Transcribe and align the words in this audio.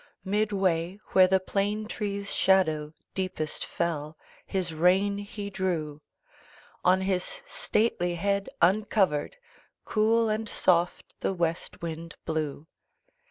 Midway, 0.25 0.97
where 1.11 1.27
the 1.27 1.39
plane 1.39 1.85
tree's 1.87 2.33
shadow 2.33 2.91
Deepest 3.13 3.63
fell, 3.63 4.17
his 4.47 4.73
rein 4.73 5.19
he 5.19 5.51
drew: 5.51 6.01
On 6.83 7.01
his 7.01 7.43
stately 7.45 8.15
head, 8.15 8.49
uncovered, 8.63 9.37
Cool 9.85 10.27
and 10.27 10.49
soft 10.49 11.13
the 11.19 11.35
west 11.35 11.83
wind 11.83 12.15
blew. 12.25 12.65